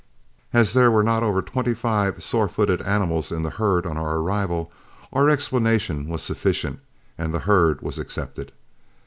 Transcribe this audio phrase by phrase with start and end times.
[0.51, 4.17] As there were not over twenty five sore footed animals in the herd on our
[4.17, 4.71] arrival,
[5.13, 6.79] our explanation was sufficient
[7.19, 8.51] and the herd was accepted.